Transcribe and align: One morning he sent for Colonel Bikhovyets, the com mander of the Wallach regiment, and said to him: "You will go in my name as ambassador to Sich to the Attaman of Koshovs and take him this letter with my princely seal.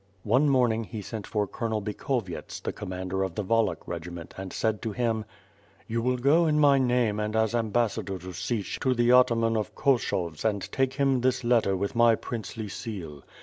One 0.23 0.49
morning 0.49 0.85
he 0.85 1.03
sent 1.03 1.27
for 1.27 1.45
Colonel 1.45 1.79
Bikhovyets, 1.79 2.59
the 2.61 2.73
com 2.73 2.89
mander 2.89 3.21
of 3.21 3.35
the 3.35 3.43
Wallach 3.43 3.87
regiment, 3.87 4.33
and 4.35 4.51
said 4.51 4.81
to 4.81 4.93
him: 4.93 5.25
"You 5.85 6.01
will 6.01 6.17
go 6.17 6.47
in 6.47 6.57
my 6.59 6.79
name 6.79 7.19
as 7.19 7.53
ambassador 7.53 8.17
to 8.17 8.33
Sich 8.33 8.79
to 8.79 8.95
the 8.95 9.09
Attaman 9.09 9.55
of 9.55 9.75
Koshovs 9.75 10.43
and 10.43 10.71
take 10.71 10.93
him 10.95 11.21
this 11.21 11.43
letter 11.43 11.77
with 11.77 11.93
my 11.95 12.15
princely 12.15 12.67
seal. 12.67 13.21